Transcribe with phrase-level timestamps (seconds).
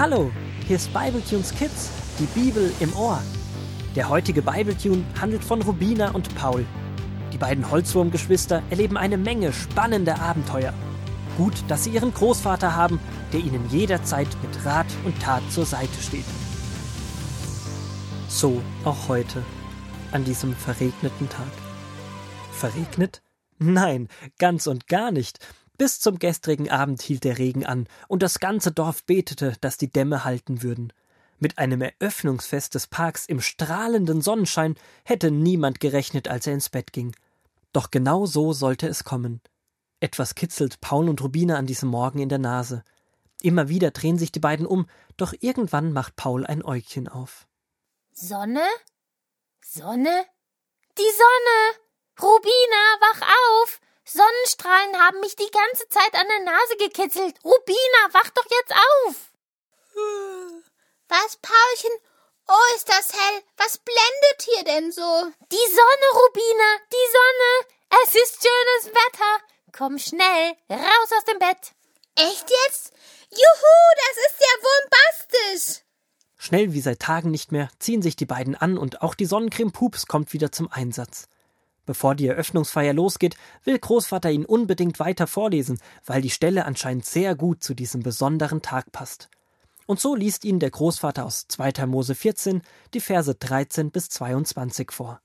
[0.00, 0.32] Hallo,
[0.66, 3.20] hier ist Bibletunes Kids, die Bibel im Ohr.
[3.94, 6.64] Der heutige Bibletune handelt von Rubina und Paul.
[7.34, 10.72] Die beiden Holzwurmgeschwister erleben eine Menge spannender Abenteuer.
[11.36, 12.98] Gut, dass sie ihren Großvater haben,
[13.34, 16.24] der ihnen jederzeit mit Rat und Tat zur Seite steht.
[18.26, 19.42] So auch heute,
[20.12, 21.52] an diesem verregneten Tag.
[22.52, 23.20] Verregnet?
[23.58, 25.40] Nein, ganz und gar nicht.
[25.80, 29.90] Bis zum gestrigen Abend hielt der Regen an, und das ganze Dorf betete, dass die
[29.90, 30.92] Dämme halten würden.
[31.38, 36.92] Mit einem Eröffnungsfest des Parks im strahlenden Sonnenschein hätte niemand gerechnet, als er ins Bett
[36.92, 37.16] ging.
[37.72, 39.40] Doch genau so sollte es kommen.
[40.00, 42.84] Etwas kitzelt Paul und Rubina an diesem Morgen in der Nase.
[43.40, 44.86] Immer wieder drehen sich die beiden um,
[45.16, 47.48] doch irgendwann macht Paul ein Äugchen auf.
[48.12, 48.66] Sonne?
[49.64, 50.26] Sonne?
[50.98, 51.80] Die Sonne!
[52.20, 53.80] Rubina, wach auf!
[54.12, 57.36] Sonnenstrahlen haben mich die ganze Zeit an der Nase gekitzelt.
[57.44, 59.14] Rubina, wach doch jetzt auf!
[61.08, 61.96] Was, Paulchen?
[62.48, 63.42] Oh, ist das hell.
[63.56, 65.32] Was blendet hier denn so?
[65.52, 68.02] Die Sonne, Rubina, die Sonne.
[68.02, 69.44] Es ist schönes Wetter.
[69.72, 71.72] Komm schnell, raus aus dem Bett.
[72.16, 72.92] Echt jetzt?
[73.30, 75.82] Juhu, das ist ja bombastisch.
[76.36, 79.72] Schnell wie seit Tagen nicht mehr ziehen sich die beiden an und auch die Sonnencreme
[79.72, 81.28] Pups kommt wieder zum Einsatz.
[81.90, 87.34] Bevor die Eröffnungsfeier losgeht, will Großvater ihn unbedingt weiter vorlesen, weil die Stelle anscheinend sehr
[87.34, 89.28] gut zu diesem besonderen Tag passt.
[89.86, 91.86] Und so liest ihn der Großvater aus 2.
[91.86, 92.62] Mose 14
[92.94, 95.20] die Verse 13 bis 22 vor.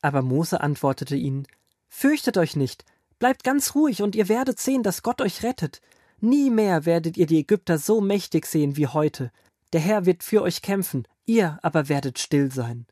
[0.00, 1.46] Aber Mose antwortete ihnen:
[1.88, 2.84] Fürchtet euch nicht,
[3.20, 5.80] bleibt ganz ruhig und ihr werdet sehen, dass Gott euch rettet.
[6.18, 9.30] Nie mehr werdet ihr die Ägypter so mächtig sehen wie heute.
[9.72, 12.88] Der Herr wird für euch kämpfen, ihr aber werdet still sein.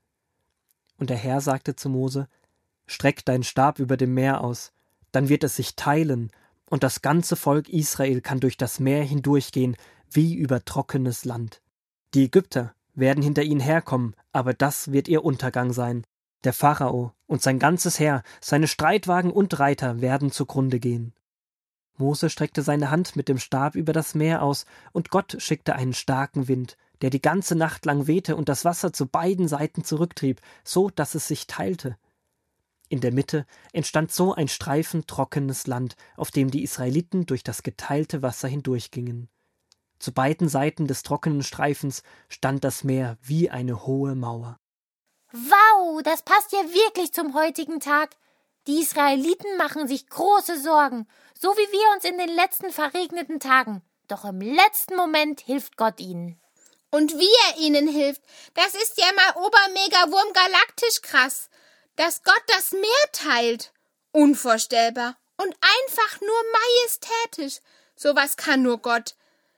[0.96, 2.28] Und der Herr sagte zu Mose:
[2.86, 4.72] Streck deinen Stab über dem Meer aus,
[5.12, 6.30] dann wird es sich teilen,
[6.68, 9.76] und das ganze Volk Israel kann durch das Meer hindurchgehen,
[10.10, 11.60] wie über trockenes Land.
[12.14, 16.04] Die Ägypter werden hinter ihnen herkommen, aber das wird ihr Untergang sein.
[16.44, 21.12] Der Pharao und sein ganzes Heer, seine Streitwagen und Reiter werden zugrunde gehen.
[21.98, 25.92] Mose streckte seine Hand mit dem Stab über das Meer aus, und Gott schickte einen
[25.92, 30.40] starken Wind, der die ganze Nacht lang wehte und das Wasser zu beiden Seiten zurücktrieb,
[30.64, 31.96] so dass es sich teilte.
[32.92, 37.62] In der Mitte entstand so ein Streifen trockenes Land, auf dem die Israeliten durch das
[37.62, 39.30] geteilte Wasser hindurchgingen.
[39.98, 44.58] Zu beiden Seiten des trockenen Streifens stand das Meer wie eine hohe Mauer.
[45.32, 48.10] Wow, das passt ja wirklich zum heutigen Tag.
[48.66, 53.80] Die Israeliten machen sich große Sorgen, so wie wir uns in den letzten verregneten Tagen.
[54.06, 56.38] Doch im letzten Moment hilft Gott ihnen.
[56.90, 58.20] Und wie er ihnen hilft,
[58.52, 61.48] das ist ja mal Obermega-Wurm galaktisch krass
[61.96, 63.72] dass Gott das Meer teilt.
[64.12, 67.60] Unvorstellbar und einfach nur majestätisch.
[67.96, 69.14] Sowas kann nur Gott.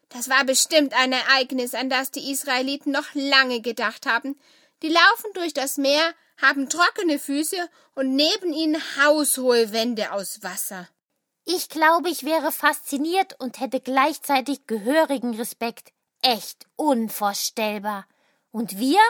[0.09, 4.39] Das war bestimmt ein Ereignis, an das die Israeliten noch lange gedacht haben.
[4.83, 10.89] Die laufen durch das Meer, haben trockene Füße und neben ihnen haushohe Wände aus Wasser.
[11.44, 15.93] Ich glaube, ich wäre fasziniert und hätte gleichzeitig gehörigen Respekt.
[16.23, 18.06] Echt unvorstellbar.
[18.50, 19.00] Und wir?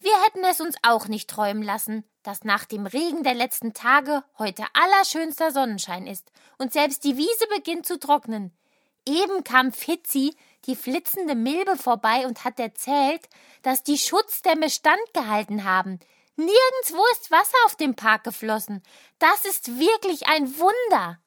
[0.00, 4.22] Wir hätten es uns auch nicht träumen lassen dass nach dem Regen der letzten Tage
[4.38, 8.52] heute allerschönster Sonnenschein ist und selbst die Wiese beginnt zu trocknen.
[9.06, 13.28] Eben kam Fitzi, die flitzende Milbe, vorbei und hat erzählt,
[13.62, 15.98] dass die Schutzdämme standgehalten haben.
[16.36, 18.82] Nirgendwo ist Wasser auf dem Park geflossen.
[19.18, 21.18] Das ist wirklich ein Wunder.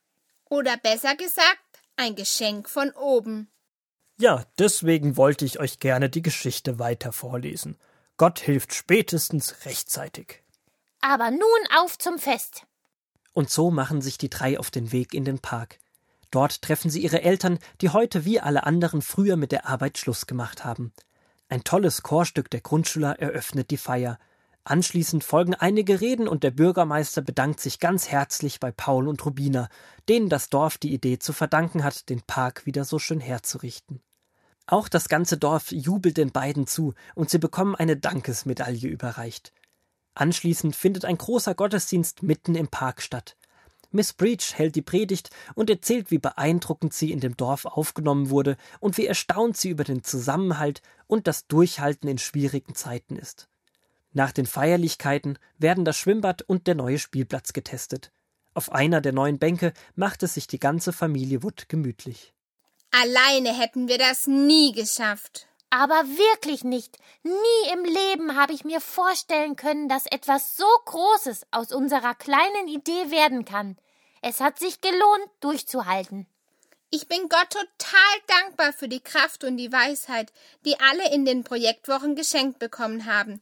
[0.50, 1.58] Oder besser gesagt,
[1.96, 3.50] ein Geschenk von oben.
[4.20, 7.78] Ja, deswegen wollte ich euch gerne die Geschichte weiter vorlesen.
[8.24, 10.44] Gott hilft spätestens rechtzeitig.
[11.02, 11.42] Aber nun
[11.78, 12.66] auf zum Fest.
[13.34, 15.78] Und so machen sich die drei auf den Weg in den Park.
[16.32, 20.26] Dort treffen sie ihre Eltern, die heute wie alle anderen früher mit der Arbeit Schluss
[20.26, 20.94] gemacht haben.
[21.50, 24.18] Ein tolles Chorstück der Grundschüler eröffnet die Feier.
[24.64, 29.68] Anschließend folgen einige Reden und der Bürgermeister bedankt sich ganz herzlich bei Paul und Rubina,
[30.08, 34.02] denen das Dorf die Idee zu verdanken hat, den Park wieder so schön herzurichten.
[34.66, 39.52] Auch das ganze Dorf jubelt den beiden zu und sie bekommen eine Dankesmedaille überreicht.
[40.16, 43.36] Anschließend findet ein großer Gottesdienst mitten im Park statt.
[43.92, 48.58] Miss Breach hält die Predigt und erzählt, wie beeindruckend sie in dem Dorf aufgenommen wurde
[48.80, 53.50] und wie erstaunt sie über den Zusammenhalt und das Durchhalten in schwierigen Zeiten ist.
[54.12, 58.12] Nach den Feierlichkeiten werden das Schwimmbad und der neue Spielplatz getestet.
[58.56, 62.34] Auf einer der neuen Bänke macht es sich die ganze Familie Wood gemütlich.
[62.96, 65.48] Alleine hätten wir das nie geschafft.
[65.72, 67.00] Aber wirklich nicht.
[67.24, 72.68] Nie im Leben habe ich mir vorstellen können, dass etwas so Großes aus unserer kleinen
[72.68, 73.78] Idee werden kann.
[74.22, 76.28] Es hat sich gelohnt, durchzuhalten.
[76.92, 80.32] Ich bin Gott total dankbar für die Kraft und die Weisheit,
[80.64, 83.42] die alle in den Projektwochen geschenkt bekommen haben.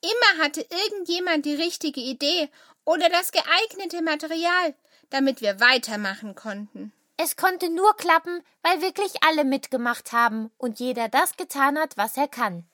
[0.00, 2.48] Immer hatte irgendjemand die richtige Idee
[2.84, 4.74] oder das geeignete Material,
[5.10, 6.92] damit wir weitermachen konnten.
[7.20, 12.16] Es konnte nur klappen, weil wirklich alle mitgemacht haben und jeder das getan hat, was
[12.16, 12.68] er kann.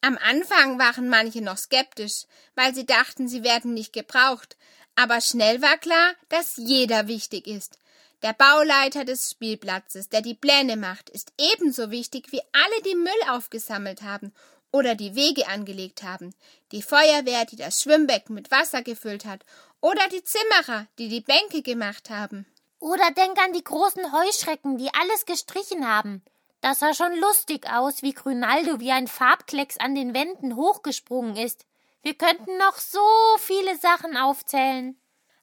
[0.00, 2.24] Am Anfang waren manche noch skeptisch,
[2.54, 4.56] weil sie dachten, sie werden nicht gebraucht,
[4.96, 7.78] aber schnell war klar, dass jeder wichtig ist.
[8.22, 13.28] Der Bauleiter des Spielplatzes, der die Pläne macht, ist ebenso wichtig wie alle, die Müll
[13.28, 14.32] aufgesammelt haben
[14.72, 16.34] oder die Wege angelegt haben,
[16.72, 19.44] die Feuerwehr, die das Schwimmbecken mit Wasser gefüllt hat,
[19.82, 22.46] oder die Zimmerer, die die Bänke gemacht haben.
[22.80, 26.22] Oder denk an die großen Heuschrecken, die alles gestrichen haben.
[26.60, 31.66] Das sah schon lustig aus, wie Grünaldo wie ein Farbklecks an den Wänden hochgesprungen ist.
[32.02, 32.98] Wir könnten noch so
[33.38, 34.96] viele Sachen aufzählen.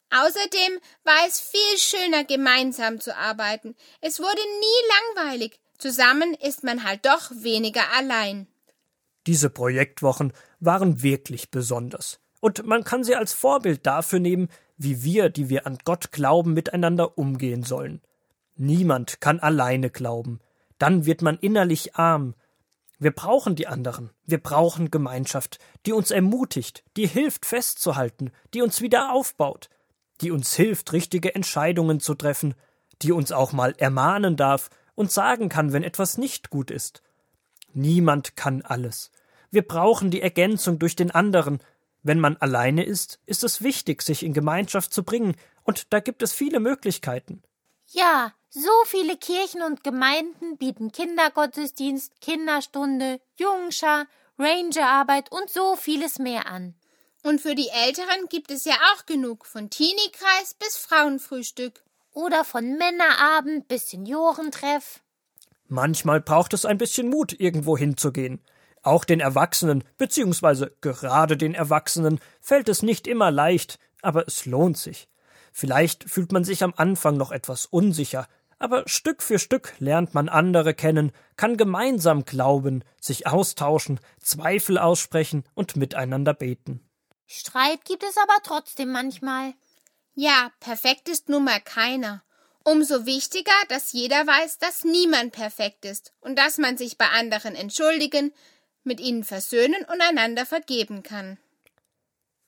[0.09, 3.75] Außerdem war es viel schöner, gemeinsam zu arbeiten.
[4.01, 5.59] Es wurde nie langweilig.
[5.77, 8.47] Zusammen ist man halt doch weniger allein.
[9.27, 12.19] Diese Projektwochen waren wirklich besonders.
[12.39, 16.53] Und man kann sie als Vorbild dafür nehmen, wie wir, die wir an Gott glauben,
[16.53, 18.01] miteinander umgehen sollen.
[18.55, 20.39] Niemand kann alleine glauben.
[20.77, 22.35] Dann wird man innerlich arm.
[22.99, 24.11] Wir brauchen die anderen.
[24.25, 29.69] Wir brauchen Gemeinschaft, die uns ermutigt, die hilft festzuhalten, die uns wieder aufbaut
[30.21, 32.55] die uns hilft, richtige Entscheidungen zu treffen,
[33.01, 37.03] die uns auch mal ermahnen darf und sagen kann, wenn etwas nicht gut ist.
[37.73, 39.11] Niemand kann alles.
[39.51, 41.59] Wir brauchen die Ergänzung durch den anderen.
[42.07, 46.21] Wenn man alleine ist, ist es wichtig, sich in Gemeinschaft zu bringen, und da gibt
[46.23, 47.43] es viele Möglichkeiten.
[47.87, 54.05] Ja, so viele Kirchen und Gemeinden bieten Kindergottesdienst, Kinderstunde, Jungschar,
[54.39, 56.75] Rangerarbeit und so vieles mehr an.
[57.23, 61.83] Und für die Älteren gibt es ja auch genug, von Teenie-Kreis bis Frauenfrühstück.
[62.13, 65.01] Oder von Männerabend bis Seniorentreff.
[65.67, 68.41] Manchmal braucht es ein bisschen Mut, irgendwo hinzugehen.
[68.87, 74.77] Auch den Erwachsenen, beziehungsweise gerade den Erwachsenen, fällt es nicht immer leicht, aber es lohnt
[74.77, 75.09] sich.
[75.51, 78.29] Vielleicht fühlt man sich am Anfang noch etwas unsicher,
[78.59, 85.43] aber Stück für Stück lernt man andere kennen, kann gemeinsam glauben, sich austauschen, Zweifel aussprechen
[85.53, 86.79] und miteinander beten.
[87.25, 89.53] Streit gibt es aber trotzdem manchmal.
[90.13, 92.23] Ja, perfekt ist nun mal keiner.
[92.63, 97.53] Umso wichtiger, dass jeder weiß, dass niemand perfekt ist und dass man sich bei anderen
[97.53, 98.31] entschuldigen,
[98.87, 101.37] mit ihnen versöhnen und einander vergeben kann.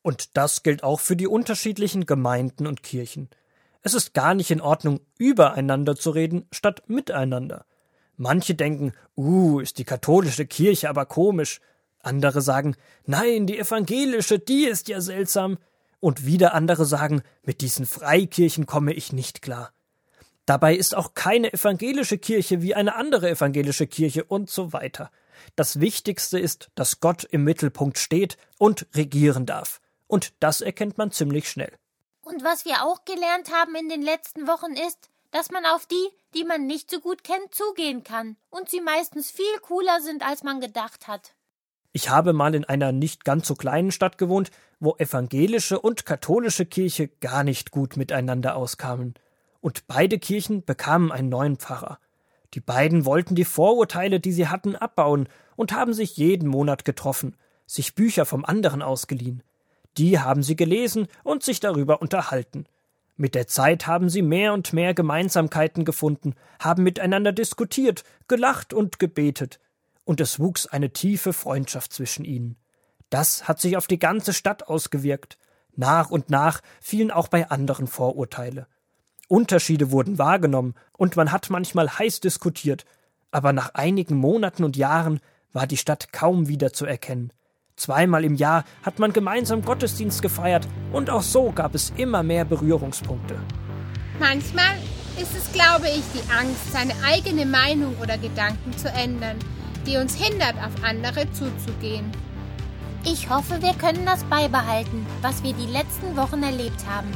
[0.01, 3.30] Und das gilt auch für die unterschiedlichen Gemeinden und Kirchen.
[3.81, 7.65] Es ist gar nicht in Ordnung, übereinander zu reden, statt miteinander.
[8.18, 11.62] Manche denken, uh, ist die katholische Kirche aber komisch.
[12.01, 12.75] Andere sagen,
[13.06, 15.57] nein, die evangelische, die ist ja seltsam.
[16.01, 19.71] Und wieder andere sagen, mit diesen Freikirchen komme ich nicht klar.
[20.45, 25.12] Dabei ist auch keine evangelische Kirche wie eine andere evangelische Kirche und so weiter.
[25.56, 29.81] Das Wichtigste ist, dass Gott im Mittelpunkt steht und regieren darf.
[30.07, 31.71] Und das erkennt man ziemlich schnell.
[32.21, 36.09] Und was wir auch gelernt haben in den letzten Wochen ist, dass man auf die,
[36.33, 40.44] die man nicht so gut kennt, zugehen kann und sie meistens viel cooler sind, als
[40.44, 41.36] man gedacht hat.
[41.91, 46.65] Ich habe mal in einer nicht ganz so kleinen Stadt gewohnt, wo evangelische und katholische
[46.65, 49.15] Kirche gar nicht gut miteinander auskamen.
[49.59, 52.00] Und beide Kirchen bekamen einen neuen Pfarrer.
[52.53, 57.36] Die beiden wollten die Vorurteile, die sie hatten, abbauen und haben sich jeden Monat getroffen,
[57.65, 59.44] sich Bücher vom anderen ausgeliehen.
[59.98, 62.65] Die haben sie gelesen und sich darüber unterhalten.
[63.18, 68.98] Mit der Zeit haben sie mehr und mehr Gemeinsamkeiten gefunden, haben miteinander diskutiert, gelacht und
[68.98, 69.60] gebetet,
[70.06, 72.56] und es wuchs eine tiefe Freundschaft zwischen ihnen.
[73.10, 75.38] Das hat sich auf die ganze Stadt ausgewirkt.
[75.75, 78.68] Nach und nach fielen auch bei anderen Vorurteile.
[79.29, 82.86] Unterschiede wurden wahrgenommen, und man hat manchmal heiß diskutiert,
[83.31, 85.21] aber nach einigen Monaten und Jahren
[85.53, 87.31] war die Stadt kaum wieder zu erkennen.
[87.75, 92.43] Zweimal im Jahr hat man gemeinsam Gottesdienst gefeiert, und auch so gab es immer mehr
[92.43, 93.36] Berührungspunkte.
[94.19, 94.75] Manchmal
[95.21, 99.38] ist es, glaube ich, die Angst, seine eigene Meinung oder Gedanken zu ändern,
[99.86, 102.12] die uns hindert, auf andere zuzugehen.
[103.05, 107.09] Ich hoffe, wir können das beibehalten, was wir die letzten Wochen erlebt haben.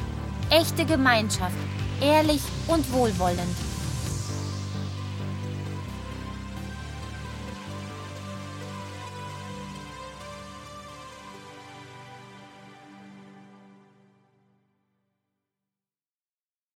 [0.49, 1.55] Echte Gemeinschaft,
[2.03, 3.72] ehrlich und wohlwollend.